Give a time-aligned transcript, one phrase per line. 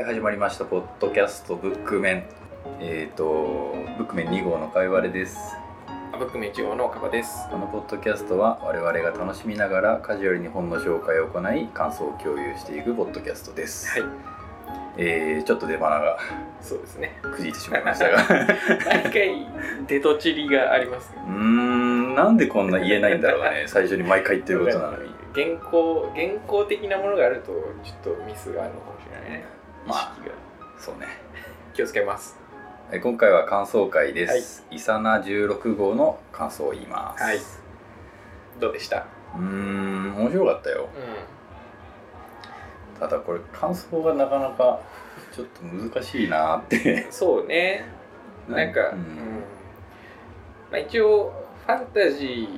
[0.00, 0.64] はい、始まりました。
[0.64, 2.24] ポッドキャストブックメン。
[2.80, 5.36] えっ、と、ブックメン2号のかいわれです。
[6.18, 7.46] ブックメン1号のカバです。
[7.50, 14.00] このポッドキャストは我々が楽しみながらカジュアルに本の紹介を行い感想を共有していくポッドキャストです。
[14.00, 14.10] はい、
[14.96, 16.16] えーちょっと出花が
[16.62, 17.20] そうですね。
[17.20, 18.26] くじいてしまいましたが。
[18.86, 19.46] 毎回
[19.86, 23.64] 出とちりがありますね うーん、なんでこんな言えないんだろうね。
[23.68, 25.10] 最初に毎回言ってることなのに。
[25.34, 27.52] 原稿原稿的なものがあると
[27.84, 29.59] ちょっとミスがあるのかもしれないね。
[29.86, 30.16] 意まあ
[30.78, 31.06] そうね。
[31.74, 32.38] 気をつけます。
[32.92, 34.66] え今回は感想会です。
[34.70, 37.22] イサナ16号の感想を言います。
[37.22, 37.38] はい
[38.60, 39.06] どうでした？
[39.34, 40.88] うーん、面白かったよ。
[42.96, 44.80] うただこれ感想がなかなか
[45.32, 47.12] ちょっと難しいなってん。
[47.12, 47.84] そうね。
[48.48, 49.06] なんか、ううんん
[50.70, 51.32] まあ一応
[51.66, 52.48] ファンタジ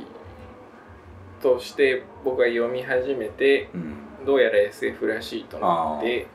[1.38, 6.26] ーとして僕が読み始めてうんどうやら SF らしいとなって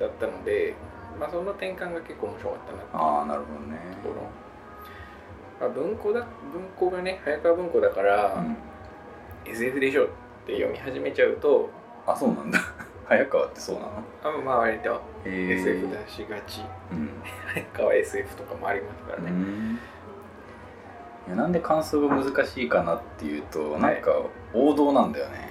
[0.00, 0.74] だったので、
[1.18, 3.78] まあその転換が結構面白かったなっああなるほどね。
[4.02, 4.22] ところ、
[5.60, 8.56] まあ、文庫だ文庫がね早川文庫だから、うん。
[9.44, 10.06] SF でしょっ
[10.46, 11.70] て読み始めちゃうと
[12.06, 12.58] あそうなんだ。
[13.06, 13.88] 早川ってそうなの？
[14.22, 16.62] あまあ割と SF 出しがち。
[16.92, 17.10] うん。
[17.52, 19.78] 早川 SF とかもありますからね、うん。
[21.26, 23.80] いやなんで感想が難しいかなっていうとはい。
[23.82, 24.12] なんか
[24.54, 25.49] 王道なんだよね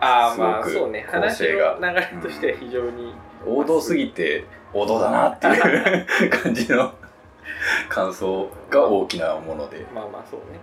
[0.00, 1.06] ああまあそうね。
[1.06, 3.14] 構話の流れとしては非常に、
[3.46, 6.92] 王道すぎて王道だなっていう感じの
[7.88, 9.84] 感想が大きなもので。
[9.94, 10.58] まあまあそうね。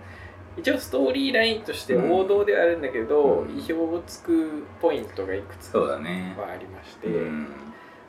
[0.56, 3.50] 一応ストーリーラインとして王道ではあるんだけど、うん。
[3.50, 7.48] 意表をつくポイントがいくつかはありまして、うん。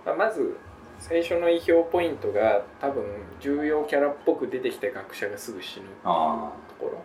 [0.05, 0.57] まあ、まず
[0.97, 3.03] 最初の意表ポイントが多分
[3.39, 7.01] 重要キャラっぽく出てきた学者がすぐ死ぬあところ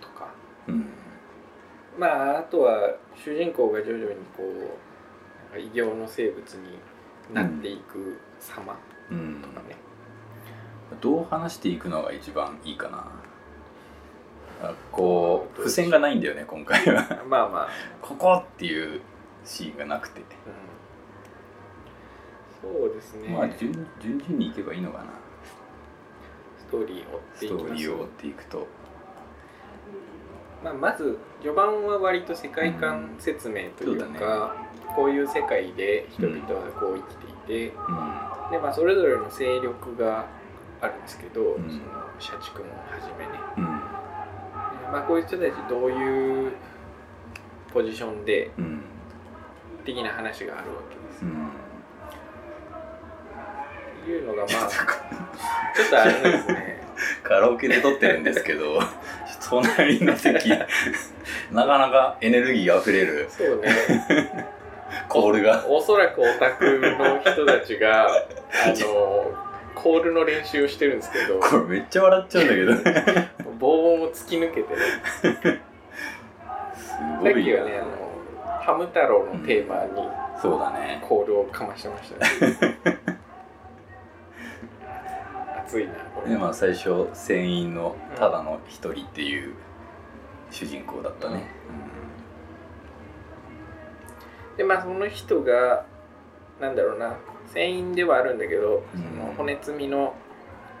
[0.00, 0.26] とか。
[0.26, 0.32] あ
[0.68, 0.97] うん
[1.98, 4.44] まああとは主人公が徐々にこ
[5.54, 6.78] う異形の生物に
[7.34, 8.78] なっていく様
[9.10, 9.74] うんとかね、
[11.00, 13.10] どう話していくのが一番いいかな。
[14.60, 17.24] あこう付箋がないんだよね今回は。
[17.28, 17.68] まあまあ、
[18.02, 19.00] ここっていう
[19.44, 20.24] シーンがなくて、う
[22.66, 25.04] ん、そうですね、まあ順順々にいけばいいのかな。
[26.58, 28.66] ストーリーを追っていくと
[30.62, 34.56] まあ、まず序盤は割と世界観説明といううんそうか、
[34.94, 37.92] こういう世界で人々はこう生きていて、う
[38.48, 38.50] ん。
[38.50, 40.26] でまあ、それぞれの勢力が
[40.80, 41.70] あるんですけど、うん。
[41.70, 41.82] その
[42.18, 43.64] 社畜もはじめね、うん。
[44.92, 46.52] まあ、こういう人たちどういう
[47.72, 48.82] ポジションでうん。
[49.84, 51.24] 的な話があるわけです
[54.02, 56.78] っていうのがまあちょっとあれですね。
[57.22, 58.80] カラオケで撮ってるんですけど
[59.48, 60.50] 隣の席
[61.52, 63.26] なかなかエネルギーあふれる。
[63.30, 63.68] そうね。
[65.08, 65.64] コールが。
[65.66, 68.08] おそらくオタクの人たちが あ
[68.76, 69.32] の
[69.74, 71.40] コールの練習をしてるんですけど。
[71.40, 72.76] これめっちゃ笑っちゃうんだけど。
[72.76, 72.82] す
[73.58, 75.60] 防音を突き抜けてね。
[76.74, 77.56] さごいよ。
[77.56, 80.08] っきはねあのハム太郎のテーマに
[80.40, 81.02] そうだね。
[81.02, 82.98] コールをかましてましたね。
[85.64, 89.54] 熱いなでまあ最初船員のただの一人っていう
[90.50, 91.48] 主人公だったね、
[94.56, 95.86] でまあその人が
[96.60, 97.16] なんだろうな
[97.52, 99.02] 船員ではあるんだけど、うん。
[99.02, 100.14] その骨積みの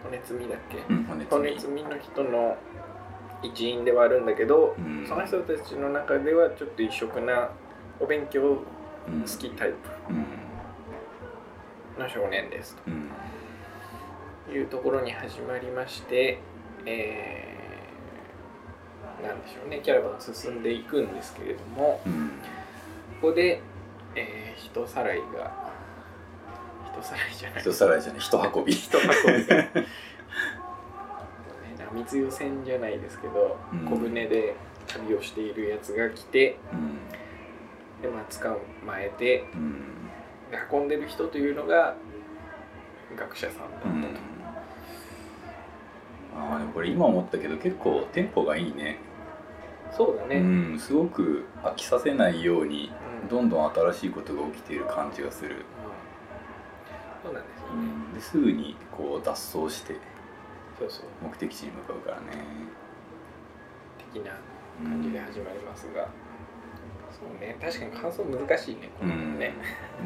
[0.02, 1.82] 骨積みだっけ、うん、骨積み。
[1.82, 2.56] の人の
[3.42, 5.06] 一員ではあるんだけど、うん。
[5.06, 7.50] その人たちの中ではちょっと異色な
[8.00, 8.62] お勉強好
[9.08, 9.76] うんきタイうん。
[11.96, 12.76] プの少年です
[14.52, 16.38] いうところに始まりまして、
[16.86, 19.80] えーなんでしょうね。
[19.82, 22.28] キャラバン進んでいくんですけれどもうん
[23.20, 23.60] ここで、
[24.14, 25.72] えー人さらいが
[26.92, 27.60] 人さらいじゃない。
[27.62, 28.20] 人さらいじゃない。
[28.20, 28.72] 人運び。
[28.72, 29.04] 人運
[29.38, 29.46] び。
[29.46, 29.86] が ね
[31.92, 33.84] 波強船じゃないですけど、うん。
[33.86, 34.54] 小舟で
[34.86, 36.98] 旅をしているやつが来てうん。
[38.02, 39.80] で、まあ、捕まえてうん。
[40.50, 41.96] で運んでる人というのが
[43.16, 44.02] 学者さんだったと、うん
[46.38, 48.98] あこれ今思ったけど結構テンポがいいね。
[49.90, 52.92] そうだね、うんすごく飽きさせないように
[53.22, 53.28] うん。
[53.28, 55.62] どんどん新しいことが起きている感じがする、うん。
[57.24, 57.76] そうなんですよね、う
[58.10, 59.96] ん、ですぐにこう脱走して
[60.78, 61.06] そうそう。
[61.22, 62.26] 目的地に向かうからね。
[64.12, 64.32] 的な
[64.82, 66.08] 感じで始まりますが、
[67.10, 67.56] そうね。
[67.60, 69.54] 確かに感想難しいねこのね、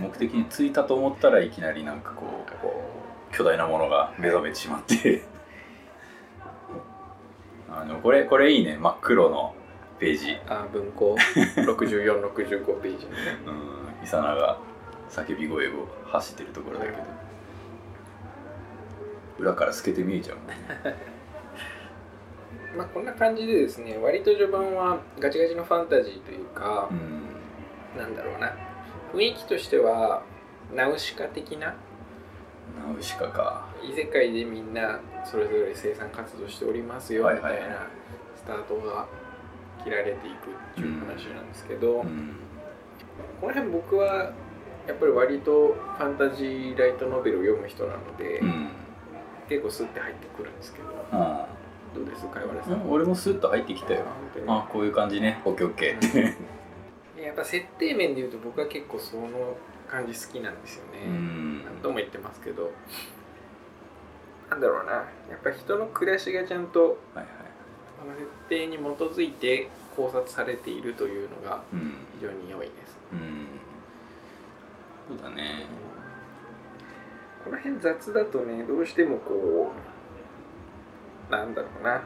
[0.00, 3.02] 目的に着いたと思ったらいきなりなんかこなんかこう。
[3.34, 5.24] 巨大なものが目覚めてしまって
[7.82, 8.76] あのこれこれいいね。
[8.78, 9.54] 真っ黒の
[9.98, 10.30] ページ。
[10.32, 11.16] うあ文庫。
[11.58, 13.06] 6465ページ。
[13.06, 13.50] のねう
[14.02, 14.04] ん。
[14.04, 14.58] イサナが
[15.10, 16.98] 叫び声を走ってるところだけど。
[19.38, 20.36] 裏から透けて見えちゃう
[22.76, 27.22] まあこんな感じでですね割と序盤はガチガチのファンタジーというかう、ん。
[27.98, 28.52] なんだろうな。
[29.12, 30.22] 雰囲気としては
[30.72, 31.68] ナウシカ的な？
[31.68, 31.74] ナ
[32.96, 33.66] ウシカか。
[33.82, 37.86] 異世界でみんなそれぞれ生産活動しておりますよみたいな
[38.36, 39.06] スタートが
[39.84, 42.36] 切られていくっていう話なんですけど、うん。
[43.40, 44.32] この辺僕は
[44.86, 48.68] やっぱり割とファンタジーライトノベルを読む人なので、うん。
[49.48, 51.46] 結構スッて入ってくるんですけどあ
[51.94, 54.04] どうですか岩原さん、あ俺もスッと入ってきたよ。
[54.46, 55.42] あこういう感じね。
[55.44, 56.08] オッケーオッケー。
[56.08, 56.12] っ
[57.16, 59.56] てやっぱ設定面で言うと僕は結構その
[59.88, 61.64] 感じ好きなんですよね、うん。
[61.64, 62.72] 何度も言ってますけど
[64.52, 64.92] なんだろうな。
[64.92, 65.06] や
[65.36, 67.26] っぱ人の暮らしがちゃんとはいはい
[67.98, 72.98] この設定に基づいて考察されているというのがうん非常に良いです。
[73.12, 73.46] うん。
[75.08, 75.66] そうだね。
[77.44, 79.72] この辺雑だとねどうしてもこ
[81.30, 81.94] うなんだろうな。
[81.94, 82.02] うん。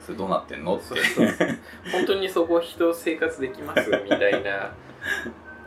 [0.00, 0.76] それどうなってんの？
[0.76, 0.86] って。
[0.86, 1.48] そうそうそう。
[1.92, 4.72] 本当にそこ人生活できますみたいな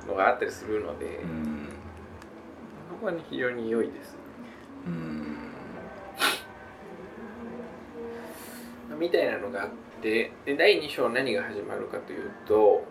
[0.08, 1.70] のがあったりするので、うん。
[2.90, 4.18] そこはね非常に良いです。
[4.88, 5.53] うん
[9.00, 9.70] みたいなのがあっ
[10.02, 12.84] てで第2章何が始まるかというと、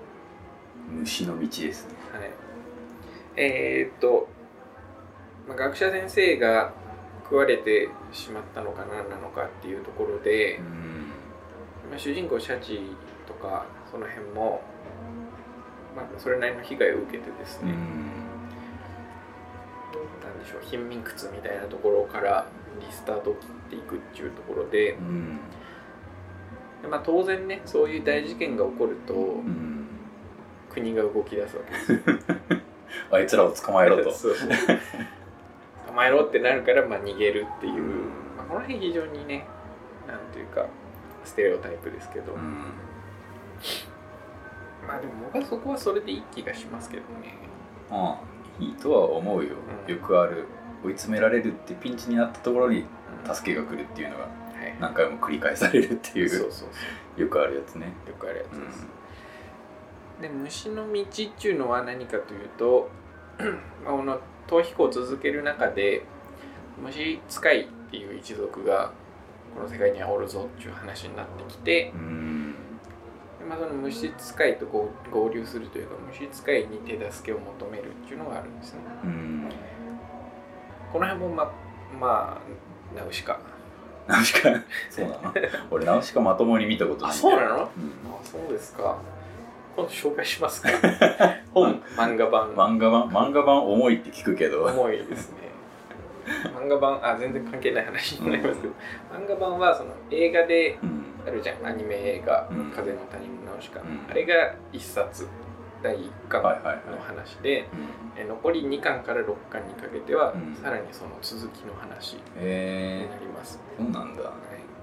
[0.90, 1.94] 虫の道ですね。
[2.12, 2.30] はい、
[3.36, 4.28] えーっと、
[5.46, 6.72] まあ、学者先生が
[7.24, 10.64] 食われてしまったのか何なのかっていうところで、うん。
[11.90, 12.80] まあ、主人公シャチ
[13.26, 14.62] とかその辺も、
[15.96, 17.76] まあ、それなりの被害を受けてですね、うん。
[20.22, 22.46] なんでしょう貧民窟みたいなところから
[22.80, 25.36] リスタートを切っていくっていうところでうん。
[25.36, 25.40] で、
[26.90, 29.72] まあ、当然ねそういう大事件が起こるとうん
[30.72, 31.92] 国が動き出すわけです。
[31.92, 31.98] よ。
[33.12, 34.10] あいつらを捕まえろと。
[35.86, 37.82] 捕まえろってなるから、まあ、逃げるっていう、
[38.36, 39.46] まあ、この辺非常にね
[40.08, 40.66] なんていうか
[41.24, 42.40] ステレオタイプですけど、うん。
[44.88, 47.34] まあでも僕はそこはそれでいい気がしますけどね。
[47.90, 49.50] ああいいとは思うよ、
[49.86, 49.94] うん。
[49.94, 50.46] よくある
[50.84, 52.84] 追い詰められるってピンチになったところに
[53.30, 54.22] 助けが来るっていうのが。
[54.22, 54.32] はい、
[54.82, 56.66] 何回も繰り返されるっていうそうそうそ
[57.16, 58.86] うよくあるやつねよくあるやつうんです。
[60.20, 61.06] で虫の道っ
[61.40, 62.90] ていうのは何かというと
[63.84, 64.18] まあこの
[64.48, 66.02] 逃避行を続ける中で
[66.82, 68.92] 虫使いっていう一族が
[69.54, 72.54] この世界にはおるぞっていう話になってきて、うん
[73.38, 78.80] でまあ、その虫使いと合合流するというか虫使いに手助けを求めるっていうのがあるんですね。
[79.04, 79.48] うん
[80.92, 81.52] この辺もま
[81.98, 83.38] まあナウシカ。
[84.06, 84.50] ナウシカ。
[84.90, 85.34] そうなの？
[85.70, 87.56] 俺ナウシカまともに見たことないあそうなの？
[87.56, 87.60] うん。
[87.60, 87.68] あ
[88.24, 88.98] そうですか。
[89.76, 90.68] 今度紹介しますか。
[91.54, 91.80] 本。
[91.96, 92.50] 漫画版。
[92.54, 93.08] 漫画版？
[93.08, 94.64] 漫画版重いって聞くけど。
[94.64, 95.38] 重いですね。
[96.54, 98.74] 漫画版あ全然関係ない話になりますけど、
[99.12, 101.04] 漫画版はその映画でうん。
[101.26, 101.64] あるじゃん。
[101.66, 102.70] アニメ映画「うん。
[102.74, 104.06] 風の谷のナウシカ」うん。
[104.10, 105.26] あれが一冊
[105.82, 107.66] 第1巻の話で、
[108.28, 110.54] 残り2巻から6巻にかけては、うん。
[110.54, 112.20] さらにその続きの話に
[113.08, 114.22] なります、そうなんだ。
[114.22, 114.32] はい。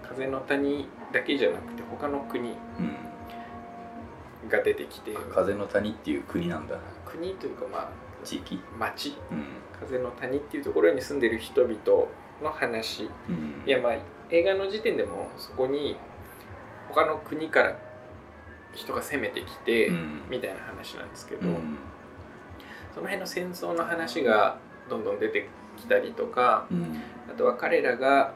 [0.07, 4.49] 風の谷だけじゃなくて他の国うん。
[4.49, 6.77] が出てきて風の谷っていう国なんだ。
[7.05, 7.89] 国というかまあ
[8.23, 8.59] 地域。
[8.77, 9.15] 町。
[9.31, 9.45] うん。
[9.79, 11.77] 風の谷っていうところに住んでる人々
[12.43, 13.09] の話。
[13.29, 13.63] うん。
[13.65, 13.93] いやまあ
[14.31, 15.95] 映画の時点でもそこに
[16.89, 17.77] 他の国から
[18.73, 20.21] 人が攻めてきて、うん。
[20.29, 21.77] みたいな話なんですけど、うん。
[22.93, 24.57] その辺の戦争の話が
[24.89, 25.47] どんどん出て
[25.77, 27.01] きたりとかうん。
[27.29, 28.33] あとは彼らが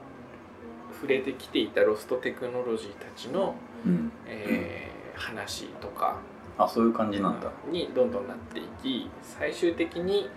[0.94, 4.12] 触れてきていたロストテクノロジーたちの、うん。
[4.26, 6.20] えー話とか
[6.58, 7.52] あそういう感じなんだ。
[7.72, 10.30] にどんどんなっていき最終的に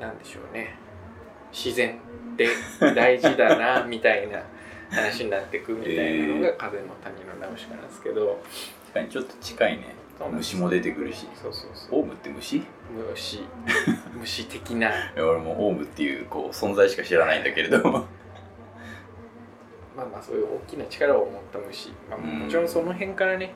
[0.00, 0.76] 何でしょうね。
[1.52, 1.98] 自然
[2.34, 2.48] って
[2.94, 4.42] 大事だなみたいな
[4.90, 8.40] 話になっていくみたいなのが「風の谷のナウシカ」なんですけど、
[8.86, 9.94] 確かにちょっと近いね。
[10.32, 11.28] 虫も出てくるし。
[11.34, 12.00] そうそうそう。
[12.00, 12.56] オウムって虫？
[12.56, 12.62] い
[13.10, 13.40] 虫。
[14.18, 14.88] 虫的な。
[14.88, 18.06] や俺もオウムっていうこう存在しか知らないんだけれども。
[19.94, 22.38] まあまあそういう大きな力を持った虫、まあ、うん。
[22.40, 23.54] もちろんその辺からね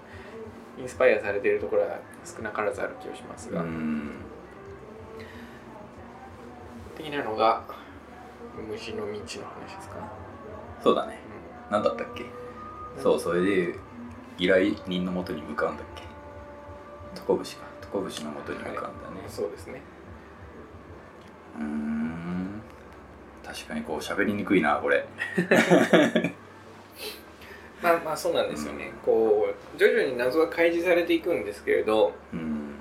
[0.78, 4.12] インスパイアされているところは少なからずある気がしますが、うん。
[6.96, 7.62] 的なのが
[8.68, 9.96] 虫の道の話ですか、
[10.82, 11.19] そうだね
[11.70, 12.24] 何だったっけ？
[12.24, 13.02] うん。
[13.02, 13.74] そうそれで
[14.38, 16.02] 依頼人のもとに向かうんだっけ？
[17.14, 17.64] トコブシか。
[17.80, 19.82] トコブシのもとに向かうんだね、そうですね。
[21.58, 22.62] うーん。
[23.44, 25.06] 確かにこう喋りにくいなこれ。
[27.82, 32.74] まあまあそうなんですよね、こう徐々に謎は開示されていくんですけれどうん。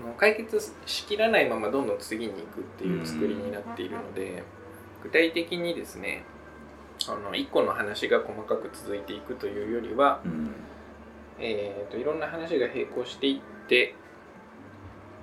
[0.00, 4.42] その解決しきらないままどんどん次に行くっていう作りになっているので、
[5.02, 6.24] 具体的にですね
[7.12, 10.50] あの1個の話が細かく続いていくというよりは、うん。
[11.38, 13.94] えー、といろんな話が並行していって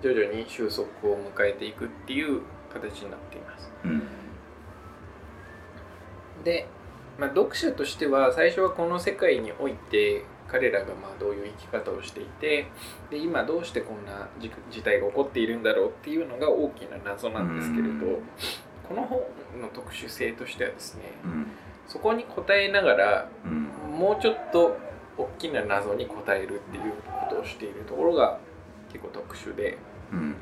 [0.02, 3.72] 徐々に収束を迎えていくっていう形になっています。
[3.86, 4.04] うん。
[6.44, 6.68] で、
[7.18, 12.68] まあ、読者としては最初はこの世界において彼らがまあどういう生き方をしていて
[13.10, 18.24] で今どうしてこんな事事態が起こっているんだろうっていうのが大きな謎なんですけれど、うん。
[18.88, 19.22] この本
[19.62, 21.48] の特殊性としてはですねうん
[21.92, 23.70] そこに答えながらうん。
[24.00, 24.78] もうちょっと
[25.18, 26.94] 大きな謎に答えるっていう
[27.30, 28.40] ことをしているところが
[28.92, 29.78] 結構特殊で。
[30.14, 30.36] うん。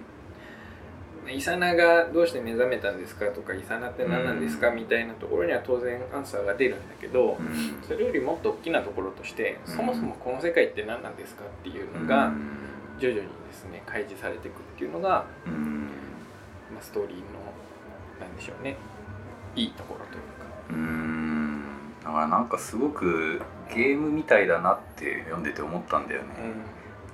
[1.28, 4.76] イサナがどうして目覚めたんですかとかイサナって何なんですかうん。
[4.76, 7.84] みたいなところには当然アンサーが出るんだけどうん。
[7.88, 9.76] それよりもっと大きなところとしてうん。
[9.76, 12.32] そもそもこの世界って何なんですかっていうのが
[13.00, 15.90] 徐々にですね開示されていくっていうのが、うん。
[16.74, 17.24] まあ、ストーリーの
[18.20, 18.78] なんでしょうね
[19.56, 21.19] いいところというか。
[22.10, 23.42] うんだからなんかすごく
[23.74, 26.28] ゲームみたいだなって読んでて思ったんだよね、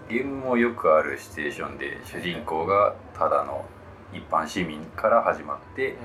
[0.10, 3.66] ゲームもよくあるシチュエーションで主人公がただの
[4.14, 5.96] 一般市民から始まって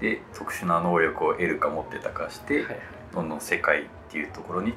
[0.00, 2.76] で特殊な能力を得るか持ってたかして、はいはい。
[3.14, 4.74] どんどん世界っていうところに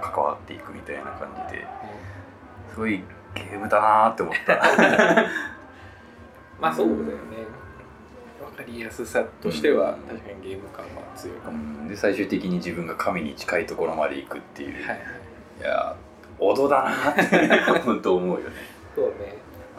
[0.00, 1.66] 関わっていくみたいな感じで
[2.72, 3.02] すごい
[3.34, 4.54] ゲームだなーって思った。
[6.60, 7.12] まあそうだよね
[8.50, 10.16] 分かりやすさとしてはうん。
[10.16, 11.88] 確かにゲーム感は強いかうも、ん。
[11.88, 14.98] で最終的に自分が神に近いところまで行くっていう、はいはい。
[15.60, 17.30] いやー王道だなーっ
[17.74, 18.56] て本当思うよね。
[18.94, 19.36] そうね。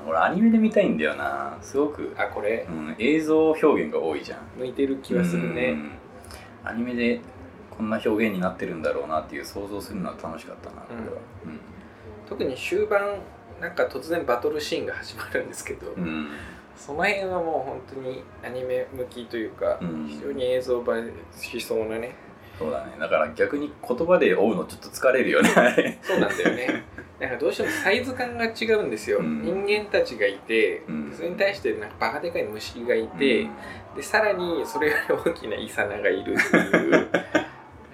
[0.07, 1.57] 俺アニメで見たいんだよな。
[1.61, 2.65] すごく、あこれ？
[2.69, 4.39] うん、映像表現が多いじゃん。
[4.57, 5.91] 向いてる気はするうねん。
[6.63, 7.21] アニメで
[7.69, 11.21] こんな表現になってるんだろうなっていう想像するのは楽しかったなこれは。
[12.27, 13.19] 特に終盤
[13.61, 16.27] なんか突然バトルシーンが始まるんですけど、うん、うん
[16.75, 20.07] その辺はもう本当にアニメ向きというか、うん。
[20.07, 22.15] 非常に映像映えしそうなね。
[22.57, 22.93] そうだね。
[22.99, 25.99] だから逆に言葉で追うのちょっと疲れるよね。
[26.03, 26.83] そうなんだよね。
[27.19, 29.41] なんかどうしてもサイズ感が違うんですよ、うん。
[29.41, 31.13] 人間たちがいて、うん。
[31.15, 33.47] それに対してなんかバカでかい虫がいて、
[33.95, 36.91] でさらにそれより大きなイサナがいるっていう。
[36.91, 37.05] なん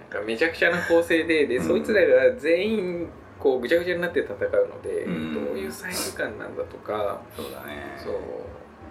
[0.09, 1.63] かめちゃくちゃな構成でで、うん。
[1.63, 3.07] そいつらが全員
[3.37, 5.33] こうぐちゃぐちゃになって戦うので、うん。
[5.33, 7.21] どういうサイズ感なんだとか。
[7.35, 7.95] そうだね。
[7.97, 8.13] そう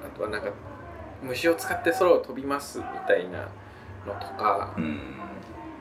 [0.04, 0.50] あとはなんか
[1.22, 3.48] 虫を使って空を飛びますみたいな
[4.06, 5.00] のとか、うん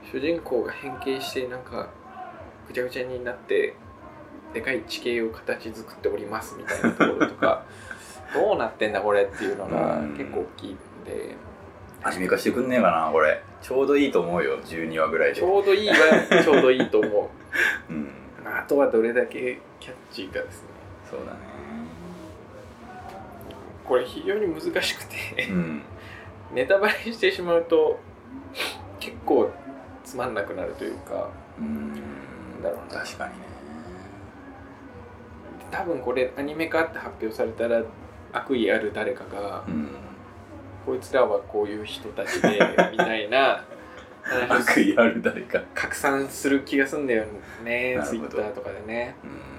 [0.09, 1.89] 主人公が変形してなんか
[2.65, 3.75] ぐちゃぐちゃになって
[4.53, 7.65] でかい地形を形作っておりますみたいなところとか
[8.33, 10.17] どうなってんだこれっていうのがうん。
[10.17, 11.36] 結構大きいんで。
[12.03, 13.41] アニメ化してくんねえかなこれ。
[13.62, 15.39] ちょうどいいと思うよ12話ぐらいで。
[15.39, 15.95] ちょうどいいは
[16.43, 17.29] ちょうどいいと思
[17.89, 17.93] う。
[17.93, 18.12] うん。
[18.45, 20.69] あとはどれだけキャッチーかですね。
[21.09, 21.39] そうだね
[23.88, 25.48] これ非常に難しくて。
[25.50, 25.82] うん。
[26.53, 28.00] ネタバレしてしまうと
[29.00, 29.51] 結構
[30.03, 31.29] つまんなくなるというか
[31.60, 31.94] うん。
[32.63, 33.00] だろうな。
[33.01, 33.46] 確かにね。
[35.72, 37.84] 多分これアニメ化って発表されたら
[38.32, 39.89] 悪意ある誰かがうん。
[40.86, 42.60] こいつらはこういう人たちで
[42.91, 43.65] みたいな
[44.24, 45.62] 話悪意ある誰か。
[45.74, 47.25] 拡散する気がすんだよ
[47.63, 49.15] ねツイッターとかでね。
[49.24, 49.56] うん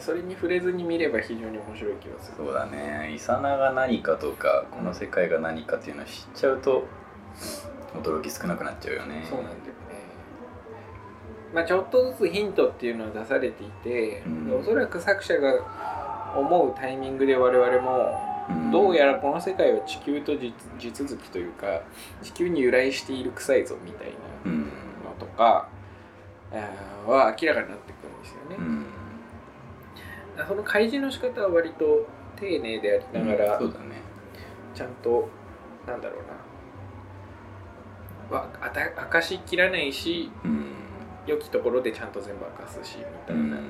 [0.00, 2.36] それに触れずに見れば非常に面白い気がする。
[2.38, 3.12] そうだね。
[3.14, 6.86] イサナが何かとかこの世界が何かっていうのを知っちゃうと
[7.94, 9.26] 驚き少なくなっちゃうよね。
[9.28, 9.64] そうなんだよね。
[11.54, 14.60] まあちょっとずつヒントっていうのは出されていて、うん。
[14.60, 18.70] おそらく作者が思うタイミングで我々もうん。
[18.70, 21.82] どうやらこの世界は地球と地地続きというか
[22.22, 24.12] 地球に由来している臭いぞみたいな
[24.46, 24.62] うん。
[24.64, 24.70] の
[25.18, 25.68] とか、
[27.06, 28.56] は明らかになってくるんですよね。
[28.58, 28.83] うん
[30.48, 34.02] その開示の仕方は割と丁寧でありながら、そうだね。
[34.74, 35.28] ちゃんと
[35.86, 36.18] なんだろう
[38.32, 38.38] な。
[38.38, 40.64] わあた明かしきらないしうん。
[41.26, 43.56] 良きところでちゃんと全部明かすしみたういな。
[43.56, 43.60] ん。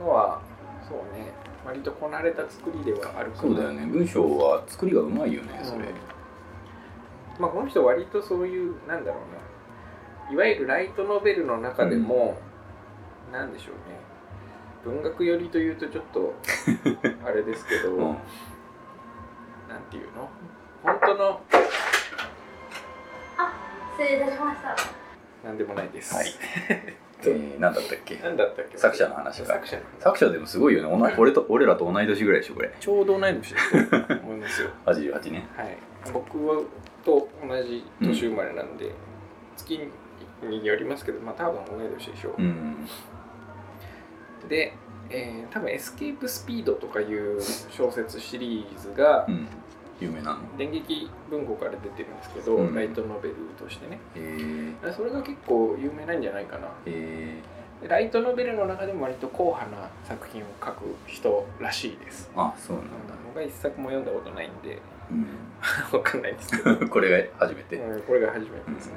[0.00, 0.40] のは、
[0.88, 1.32] そうね。
[1.66, 3.42] 割とこなれた作りではあるかな。
[3.42, 3.84] そうだよね。
[3.86, 5.86] 文章は作りがうまいよねそれ。
[7.38, 10.32] まあこの人割とそういうなんだろうな。
[10.32, 12.38] いわゆるライトノベルの中でも、
[13.32, 13.98] なんでしょうね
[14.88, 16.34] 文学寄りというとちょっと
[17.26, 18.04] あれですけど、うん。
[19.68, 20.28] なんていうの？
[20.82, 21.40] 本当の？
[23.98, 24.76] 失礼いたしました。
[25.46, 26.14] なんでもないです。
[26.14, 26.26] はい。
[27.20, 28.16] えー、何だったっけ？
[28.16, 28.78] なんだったっけ？
[28.78, 30.88] 作者の話か作者の作者でもすごいよね。
[30.88, 32.72] おな俺と俺らと同い年ぐらいでしょこれ。
[32.80, 33.60] ちょうど同い年だ
[34.04, 34.70] と思いますよ。
[34.86, 35.76] 88ねはい。
[36.12, 36.62] 僕は
[37.04, 38.92] と同じ年生まれなんで、
[39.56, 39.78] 月
[40.42, 42.34] によりますけど、まあ多分同い年でしょう。
[42.38, 42.88] うん
[44.48, 44.74] で、
[45.10, 47.40] えー多分「エスケープスピード」とかいう
[47.70, 49.46] 小説シリーズがうん。
[50.00, 50.38] 有名なの？
[50.56, 52.74] 電撃文庫から出てるんですけど、うん。
[52.74, 53.98] ライトノベルとしてね。
[54.14, 54.38] へ
[54.86, 56.68] えそれが結構有名なんじゃないかな。
[56.86, 57.34] へ
[57.82, 62.30] でライトノベルの中でも割と硬派な作品を書く人らしいです。
[62.36, 62.90] あそうなんだ。
[63.26, 64.78] 僕は一作も読んだことないんで
[65.92, 67.76] う わかんないですけど、ん これが初めて。
[67.76, 68.92] うんこれが初めてですね、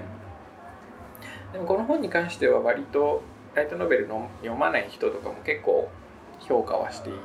[1.53, 3.23] でもこの本に関しては割と
[3.55, 5.89] ライトノベルの読まない人とかも結構
[6.39, 7.19] 評価はしている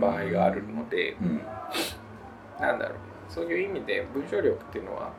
[0.00, 1.40] 場合があるので、うん。
[2.60, 2.98] なんだろう。
[3.28, 5.10] そういう意味で文章力っていうのは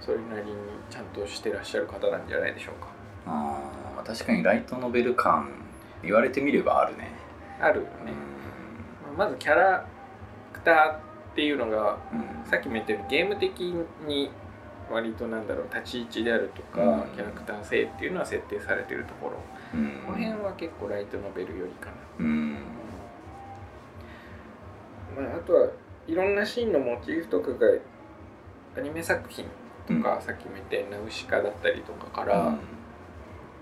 [0.00, 0.56] それなりに
[0.90, 2.88] ちゃんとしてらっしゃる方なんじゃないでしょうか。
[3.26, 5.50] あー確かにライトノベル感
[6.02, 7.10] 言われてみればあるね。
[7.60, 8.12] あるよね、
[9.16, 9.84] まずキャラ
[10.52, 11.00] クターっ
[11.34, 12.48] ていうのがうん。
[12.48, 13.60] さっきも言ったようにゲーム的
[14.06, 14.30] に
[14.90, 17.10] 割となんだろう立ち位置であるとか、うん。
[17.14, 19.36] キャラクター性っていうのは設定されてるところ。
[19.74, 20.02] うん。
[20.06, 22.54] この辺は結構ライトノベルよりかな、うん。
[25.16, 25.68] まあ、あとは
[26.06, 27.66] いろんなシーンのモチーフとかが
[28.76, 29.44] アニメ作品
[29.86, 32.54] とか、さっきも言ったようなナウシカだったりとかから、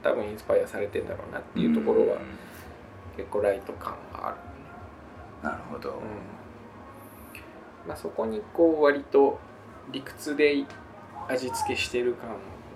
[0.03, 2.21] 多分インスパイアされてんだろうなっていうところはん。
[3.17, 4.37] 結構ライト感がある、
[5.43, 5.91] なるほど。
[5.91, 5.97] うん。
[7.89, 9.39] まあ、そこにこう割と
[9.91, 10.65] 理屈で
[11.29, 12.31] 味付けしてる感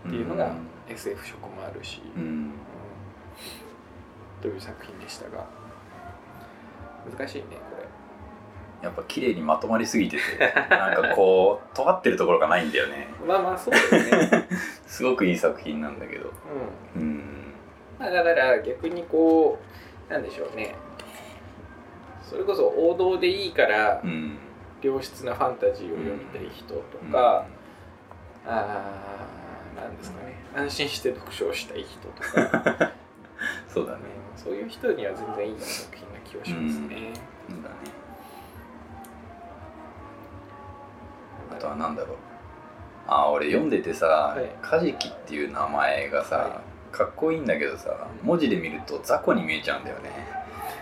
[0.08, 0.52] っていうのが
[0.88, 2.22] SF 色もあるし、うん。
[2.22, 2.52] うん。
[4.40, 5.46] という作品でしたが
[7.18, 7.88] 難しいねこれ。
[8.82, 10.22] やっぱ綺麗にまとまりすぎてて
[10.70, 13.08] なんかこう尖ってるところがないんだよね。
[13.26, 14.48] まあまあそうだよね、
[14.86, 16.32] すごくいい作品なんだけど。
[16.96, 17.02] うん。
[17.02, 17.54] うん。
[17.98, 19.58] まあ、だから逆にこ
[20.08, 20.74] うなんでしょうね。
[22.22, 24.38] それこそ王道でいいからうん。
[24.82, 26.80] 良質なファンタジーを読みたい人と
[27.12, 27.44] か、
[28.46, 30.34] あーなんですかね。
[30.54, 32.92] 安心して読書をしたい人とか、
[33.68, 33.98] そうだね。
[33.98, 34.04] ね
[34.36, 37.12] そういう人には全然いい作品な気はしますね。
[37.48, 37.74] そうだね。
[41.52, 42.16] あとは何だろう。
[43.06, 44.44] あー俺読んでてさい。
[44.62, 46.60] カジキっていう名前がさ、は
[46.92, 50.10] かっこいいんだけどさ文字で見ると雑魚に見えちゃうんだよね。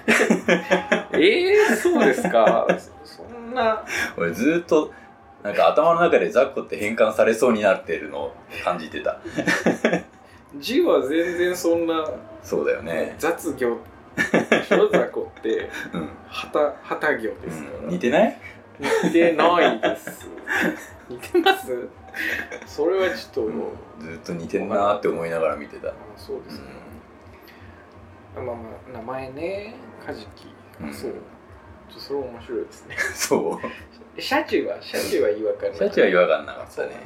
[1.13, 2.67] えー、そうですか。
[3.05, 3.85] そんな。
[4.17, 4.93] 俺ずーっと
[5.49, 9.19] なんか頭の中で雑魚って変換されそうになってるのを感じてた。
[10.59, 12.07] 字は全然そんな
[12.43, 13.17] そうだよね。
[13.19, 13.79] 雑魚
[14.19, 15.71] 小雑魚って。
[15.95, 18.39] うん、旗旗魚ですから、うん、似てない？
[19.05, 20.29] 似てないです。
[21.09, 21.89] 似てます？
[22.67, 23.53] それはちょっと、うん。
[24.01, 25.89] ずーっと似てんなーって思いながら見てた。
[25.89, 26.65] あそうですね、
[28.37, 28.57] まあまあ
[28.99, 29.77] 名前ね。
[30.05, 30.49] カジキ、
[30.83, 30.93] うん。
[30.93, 31.15] そう
[31.93, 32.97] とそれ面白いですね。
[33.15, 33.61] そ
[34.17, 34.21] う。
[34.21, 36.71] シャチはシャチは違和感ないシャチは違和感なかったね。
[36.71, 36.99] そうなんだ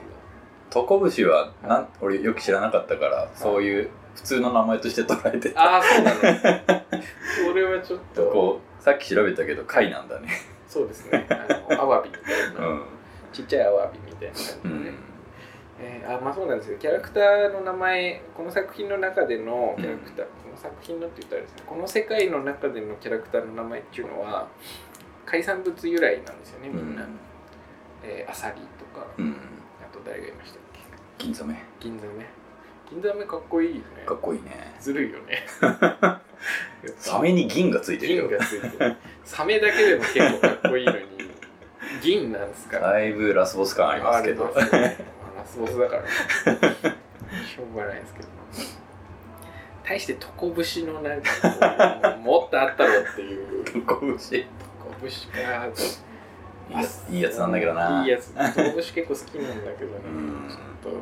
[0.71, 5.63] トコブシはなん俺よく知らなかったからそういう普通の名前として捉えてた。
[5.63, 6.21] ああそうなの。
[7.47, 8.31] それはちょっと。
[8.31, 10.29] こうさっき調べたけど貝なんだね。
[10.67, 11.27] そうですね。
[11.29, 12.83] あのアワビみたいな、うん。
[13.33, 14.55] ちっちゃいアワビみたいな感じで。
[14.55, 15.12] ね、うん
[15.81, 16.79] えーあまあそうなんですよ。
[16.79, 24.49] キャラクターの名前この作品の中でのキャラクター、この作品のって言ったらですねこの世界の中でのキャラクターの名前っていうのは
[25.27, 27.07] 海産物由来なんですよねみんな、
[28.05, 29.37] えーアサリとか、うん。
[29.81, 30.61] あと誰がいましたっ
[31.19, 31.25] け？
[31.25, 32.27] 銀ザメ銀ザメ
[32.91, 33.83] 銀ザメかっこいいよね。
[34.05, 34.75] かっこいいね。
[34.79, 35.47] ずるいよね。
[36.99, 38.29] サメに銀がついてるよ。
[38.29, 38.97] 銀がついてる。
[39.25, 40.99] サメだけでも結構かっこいいのに
[42.03, 42.81] 銀なんですか？
[42.81, 44.53] だいぶラスボス感ありますけど
[45.43, 46.09] ラスボスだからね。
[47.47, 48.29] しょうがないですけど。
[49.85, 53.65] 対してトコブシのなんかもっとあったろっていう。
[53.65, 54.45] トコブシ。
[54.79, 58.03] トコブシかいいやついいやつなんだけどな。
[58.05, 58.33] いいやつ。
[58.33, 59.97] トコブシ結構好きなんだけどね。
[60.07, 60.49] うん。
[60.49, 61.01] ちょっと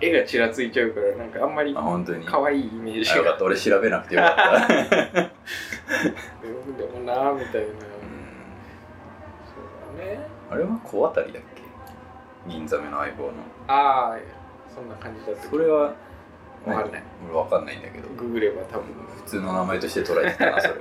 [0.00, 2.24] 絵がちらついちゃうからなんかあんまりあ本当に。
[2.24, 3.14] 可愛いイメージが。
[3.14, 3.44] あよかった。
[3.44, 4.68] 俺調べなくてよかった。
[4.72, 4.78] で
[6.94, 7.66] もなみたいな。
[7.68, 7.76] うん。
[9.44, 9.54] そ
[9.94, 10.26] うだね。
[10.50, 11.55] あれは小当たりだっけ？
[12.48, 13.32] 銀ザメの相棒の。
[13.68, 14.18] ああ
[14.72, 15.48] そんな感じだった。
[15.48, 15.94] それは
[16.64, 17.02] わかんない。
[17.28, 18.08] 俺わかんないんだけど。
[18.10, 18.84] ググれば多分。
[19.16, 20.80] 普通の名前として捉えてたなそれも。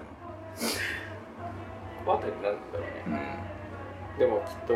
[2.05, 3.25] この辺りなんだろうね。
[4.15, 4.19] うん。
[4.19, 4.73] でもきっと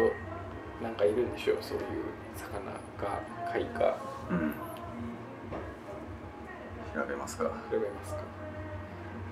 [0.84, 1.84] なんかいるんでしょうそういう
[2.36, 3.22] 魚か
[3.52, 3.98] 貝か
[4.30, 4.54] うん。
[6.94, 7.44] 調べますか。
[7.44, 8.22] 調べますか。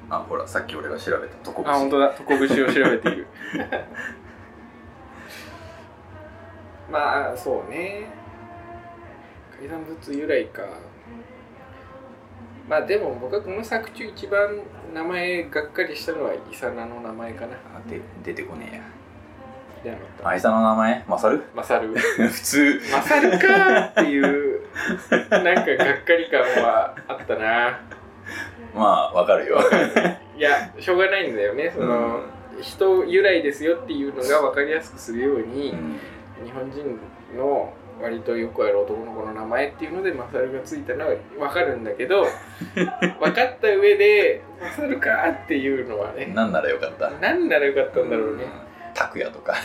[0.09, 1.73] あほらさっき俺が調べたトコブシ。
[1.73, 2.09] あ本当だ。
[2.09, 3.27] トコブシを調べている
[6.89, 8.07] まあそうね。
[9.59, 10.63] 海産物由来か。
[12.67, 14.61] まあでも僕はこの作中一番
[14.93, 17.53] 名前がっかりしたのはイサナの名前かな。
[17.75, 18.81] あで出てこねえや。
[19.83, 20.29] じゃなかった。
[20.29, 21.05] あいさの名前？
[21.07, 21.43] マサル？
[21.55, 21.89] マサル。
[21.95, 22.81] 普通。
[22.91, 24.61] マサルかーっていう
[25.29, 27.79] なんかがっかり感はあったな。
[28.75, 29.59] まあわかるよ。
[30.37, 31.71] いやしょうがないんだよね。
[31.73, 32.21] その、
[32.61, 35.99] 人由来ですよっていうのが分かりやすくするように、うん
[36.43, 36.99] 日本人
[37.37, 42.25] の割とよくある男の子の名前っていうのでマサルがついたのは分かるんだけど
[42.75, 47.11] 分かった上でマサルかっていうのはねなんならよかった。
[47.19, 48.45] 何ならよかったんだろうね。
[48.93, 49.55] 拓也とか。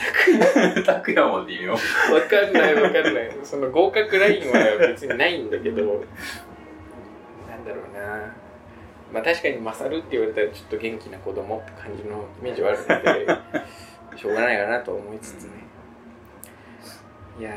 [0.84, 1.26] 拓也。
[1.26, 1.74] も微妙。
[1.74, 3.30] 分かんない分かんない。
[3.42, 8.34] その合格ラインは別にないんだけどなんだろうな。
[9.12, 15.50] まあ確かにマサルって言われたらちょっと元気な子供って感じのイメージはあるのでしょうがないかなと思いつつね
[17.38, 17.54] いやー。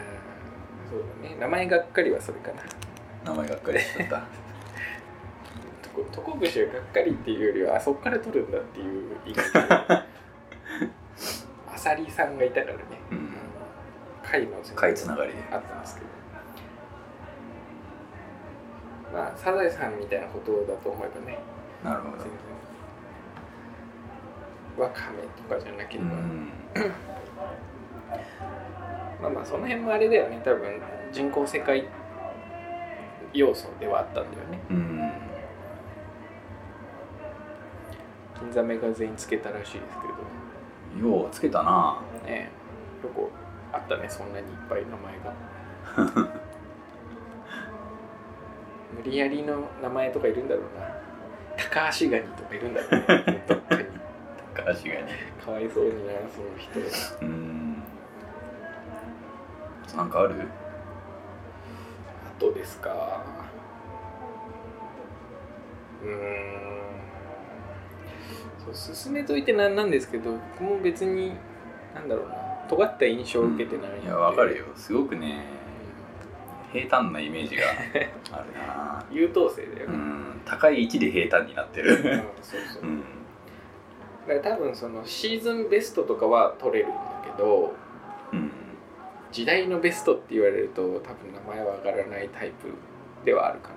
[0.89, 1.35] そうだね。
[1.39, 2.61] 名前がっかりはそれかな。
[3.31, 4.21] 名前がっかりしちゃった。
[5.81, 8.87] とこ徳節はがっかりっていうよりはあそっから取るんだっていう
[9.25, 9.41] 意味で
[11.73, 13.33] あさりさんがいたからね、うん。
[14.23, 15.43] 貝の貝つながりで。
[15.51, 16.07] あったんですけど。
[19.13, 21.37] まあサザエさんみたいなことだと思えばね。
[21.83, 22.25] なるほど。
[24.83, 26.51] わかめとかじゃなければ、うん
[29.21, 30.41] まあまあその辺もあれだよね。
[30.43, 31.87] 多分人工世界
[33.33, 34.59] 要素ではあったんだよね。
[34.69, 35.11] うん。
[38.39, 40.13] 金座メガ全員つけたらしいですけれ
[41.01, 41.09] ど。
[41.17, 42.01] ようつけたな。
[42.25, 42.51] ね。
[43.01, 43.29] どこ
[43.71, 45.33] あったねそんなにいっぱい名前が。
[48.95, 50.87] 無理やりの名前とかいるんだろうな。
[51.57, 52.91] 高橋ガニとかいるんだろう
[53.31, 53.41] ね
[54.53, 55.07] 高橋がね
[55.43, 56.79] かわいそうになその人。
[57.21, 57.44] うん
[59.95, 60.33] なんかある？
[62.27, 63.21] あとですか。
[66.03, 66.15] うーん。
[68.73, 71.33] そう進めといてなんなんですけど僕も別に
[71.93, 72.35] なんだろうな。
[72.67, 74.65] 尖った印象を受けてないので、いやわかるよ。
[74.75, 75.45] すごくね
[76.73, 77.63] 平坦なイメージが
[78.31, 79.05] あるな。
[79.11, 80.41] 優等生だよね、うん。
[80.45, 81.91] 高い位置で平坦になってる。
[81.91, 81.99] うん、
[82.41, 82.81] そうそう。
[82.83, 83.03] うん。
[84.27, 87.71] だから多分そのシーズンベストとかは取れるんだけどうん
[89.35, 92.73] 時代のベストって言われると多分名前は上がらないタイプ
[93.25, 93.75] ではあるかな、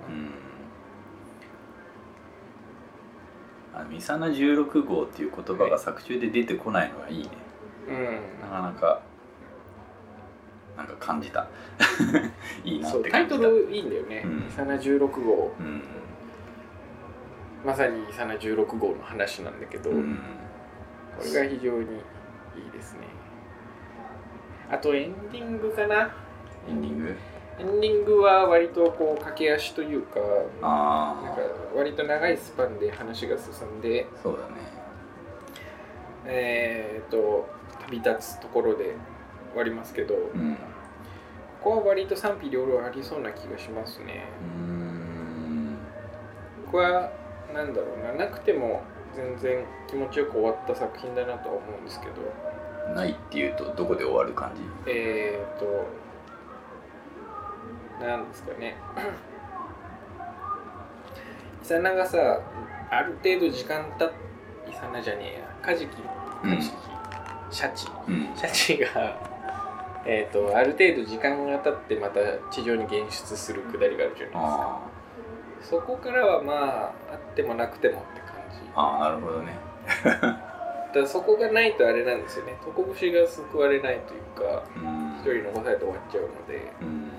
[3.77, 3.83] うん。
[3.85, 7.29] あミサナ16号っていう言葉が作中で出てこないのはいいね。
[7.89, 8.41] うん。
[8.41, 9.01] なかなか
[10.77, 11.45] なんか感じた。
[12.63, 14.21] いいなっそうタイトルいいんだよね。
[14.23, 15.53] うん「イサナ16号。
[15.59, 15.83] うん」
[17.67, 20.19] まさにイサナ16号の話なんだけど、うん。
[21.17, 21.97] これが非常に
[22.55, 23.18] いいですね
[24.71, 26.11] あとエンディングかな。
[26.67, 27.15] エンディング？
[27.59, 31.41] エンディングは割とこう駆け足というかなんあか
[31.75, 34.53] 割と長いスパンで話が進んであそうだね。
[36.25, 37.49] えー、と
[37.85, 38.95] 旅立つところで
[39.51, 40.57] 終わりますけど、こうん。
[41.61, 44.25] こは割と賛否両論ありそうな気がしますね。
[44.41, 45.77] うーん。
[46.67, 47.11] ここは
[47.53, 48.25] なんだろうな。
[48.25, 48.83] なくても
[49.15, 52.13] 全然気持ちよく終わった作品だなとは思うんですけど
[52.95, 54.51] ないっていうとどこで終わる感
[54.85, 54.91] じ？
[54.91, 55.65] えー、と
[58.05, 58.75] なんですかね。
[61.61, 62.39] イサナがさ
[62.89, 64.11] ある程度時間たっ
[64.67, 65.45] イサナじゃねえや。
[65.61, 66.01] カジキ
[66.43, 66.55] うん。
[66.55, 66.75] カジキ、
[67.55, 67.87] シャチ。
[68.07, 68.29] うん。
[68.35, 69.17] シャチが、
[70.05, 74.39] えー、とある程度時間が経ってまた地上に現出するくだりがあるじゃないですか。
[74.41, 74.79] あ
[75.61, 78.61] そこからはまああってもなくてもって感じ。
[78.75, 79.57] あああなるほどね
[80.93, 82.57] だそこがないとあれなんですよね。
[82.65, 85.17] 床節が救われないというかうん。
[85.19, 86.71] 一人残されて終わっちゃうので。
[86.81, 87.11] うん。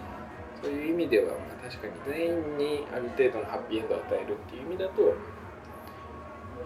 [0.63, 5.15] そういう意味では、まあ、確かに全員にある程度のハッピーエンドを与えるっていう意味だと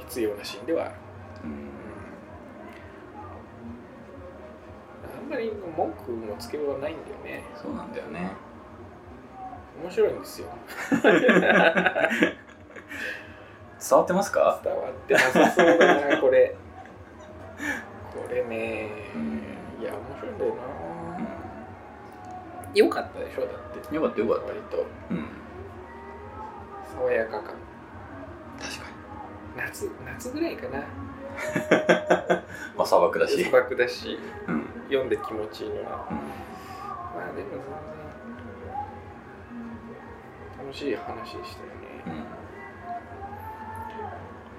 [0.01, 0.95] 必要なシーンではある、
[1.45, 1.71] うん。
[5.21, 7.45] あんまり文句のつけようはないんだよね。
[7.55, 8.33] そうなんだよね。
[9.81, 10.49] 面白いんですよ。
[13.87, 14.61] 伝わってますか？
[14.64, 16.57] 伝わってなさそうだなこれ
[18.55, 19.21] ね、うん。
[19.83, 20.62] いや面白いんだような、
[22.75, 23.51] よかったでしょだっ
[23.88, 23.90] て。
[23.93, 24.87] んよかったよかった割と。
[25.11, 25.27] うん。
[26.97, 27.43] 爽やか感。
[27.43, 28.85] 確か
[29.57, 30.79] 夏夏ぐらいかな。
[30.79, 30.85] に
[32.77, 33.43] まあ砂漠だし。
[33.45, 34.19] 砂漠だし。
[34.49, 34.67] うん。
[34.88, 36.07] 読んで気持ちいいのは。
[36.11, 36.17] うん。
[36.17, 36.23] ま
[37.23, 37.59] あでも全然
[40.67, 41.75] 楽しい話でしたよね。
[42.07, 42.25] うん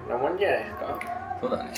[0.07, 0.99] なもんじゃないですか？
[1.41, 1.73] そうだね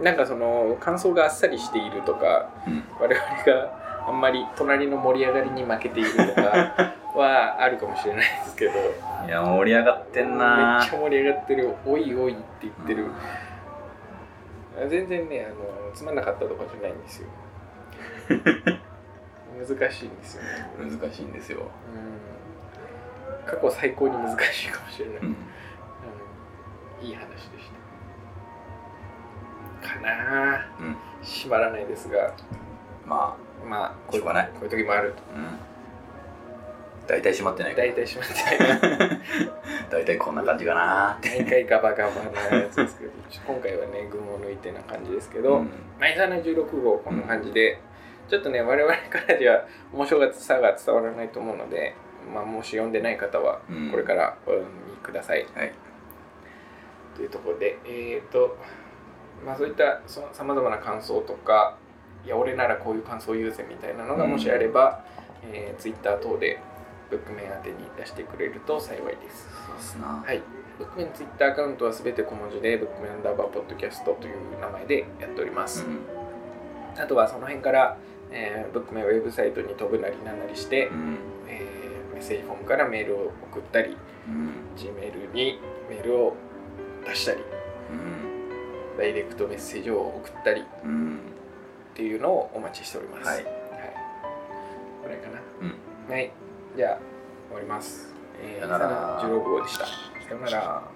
[0.00, 2.84] なんかその感想があっさりしているとかうん。
[3.00, 6.42] 我々があんまり隣の盛り上がりに負けているとか
[7.14, 8.72] は あるかもしれないですけど。
[9.26, 11.74] いや盛り上がってんめなっちゃ盛り上がってる。
[11.84, 13.06] おいおいって言ってる、
[14.88, 17.28] 全然ねあのつまんなかったとかじゃないんですよ。
[19.58, 20.48] 難しいんですよね。
[20.78, 21.60] 難しいんですよ。
[21.60, 23.46] うん。
[23.46, 25.36] 過去最高に難しいかもしれない、うん。
[27.00, 27.85] いい話でした
[29.86, 30.56] かな。
[30.56, 30.96] あうん。
[31.22, 32.34] 縛らないですが。
[33.06, 34.48] ままあこういうない。
[34.48, 35.18] こういう時もあると。
[35.34, 35.66] あうん。
[37.06, 38.34] 大体閉まってない大体しまって
[39.90, 41.42] 大体こんな感じかなーって。
[41.42, 42.10] 毎回ガバガバ
[42.50, 43.12] なやつですけど
[43.46, 45.66] 今回はね群を抜いてな感じですけど、うん。
[45.66, 45.70] の
[46.42, 47.78] 16号こんな感じで、
[48.28, 51.94] ちょっとね我々からじゃ面白さが伝わらないと思うので、
[52.34, 53.90] まあ、もし読んでない方はうん。
[53.90, 55.72] これからお読みください、はい。
[57.14, 58.56] というところでえっ、と
[59.44, 61.76] まあそういったさまざまな感想とか
[62.24, 64.30] いや俺ならこういう感想を言うぜみたいなのがうん。
[64.32, 65.04] もしあれば、
[65.44, 66.60] えー、Twitter 等で
[67.08, 69.48] ブックメン宛てに出してくれると幸いです。
[69.66, 70.22] そうっすな。
[70.26, 70.42] はい。
[70.78, 75.84] ブックメンツイッターアカウントはすべて小文字で、ブックメンアンダーバーポッドキャストという名前でやっております。
[75.86, 77.00] うん。
[77.00, 77.96] あとはその辺から、
[78.32, 81.18] えーブックメンウェブサイトに飛ぶなりなんなりして、うん。
[81.48, 83.96] えーメッセージフォームからメールを送ったり、
[84.28, 84.50] うん。
[84.76, 86.34] Gmail にメールを
[87.06, 87.38] 出したり、
[87.90, 88.25] うん
[88.96, 91.18] ダイレクトメッセージを送ったりっうん
[91.94, 93.26] ていうのをお待ちしております。
[93.26, 93.44] はいはい。
[95.02, 95.40] これかな。
[95.62, 96.30] うんはい。
[96.76, 96.98] じゃあ、
[97.48, 98.14] 終わります。
[98.42, 99.86] えー、さよなら16号でした。
[99.86, 99.92] さ
[100.30, 100.95] よなら。